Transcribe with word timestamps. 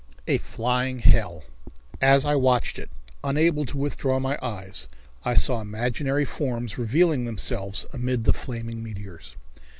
A 0.27 0.39
Flying 0.39 0.97
Hell. 0.97 1.43
As 2.01 2.25
I 2.25 2.33
watched 2.33 2.79
it, 2.79 2.89
unable 3.23 3.65
to 3.65 3.77
withdraw 3.77 4.17
my 4.19 4.35
eyes, 4.41 4.87
I 5.23 5.35
saw 5.35 5.61
imaginary 5.61 6.25
forms 6.25 6.79
revealing 6.79 7.25
themselves 7.25 7.85
amid 7.93 8.23
the 8.23 8.33
flaming 8.33 8.81
meteors. 8.81 9.35